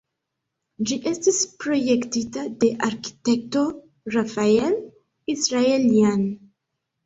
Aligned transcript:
Ĝi 0.91 0.95
estis 1.11 1.41
projektita 1.65 2.47
de 2.65 2.71
arkitekto 2.89 3.69
Rafael 4.19 4.77
Israeljan. 5.39 6.29